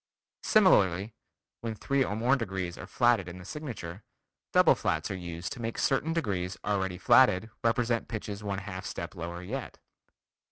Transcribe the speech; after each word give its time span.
Similarly, 0.41 1.13
when 1.59 1.75
three 1.75 2.03
or 2.03 2.15
more 2.15 2.35
degrees 2.35 2.75
are 2.75 2.87
flatted 2.87 3.27
in 3.29 3.37
the 3.37 3.45
signature, 3.45 4.01
double 4.51 4.73
flats 4.73 5.11
are 5.11 5.15
used 5.15 5.53
to 5.53 5.61
make 5.61 5.77
certain 5.77 6.11
degrees 6.11 6.57
already 6.65 6.97
flatted, 6.97 7.51
represent 7.63 8.07
pitches 8.07 8.43
one 8.43 8.57
half 8.57 8.87
step 8.87 9.13
lower 9.13 9.43
yet. 9.43 9.77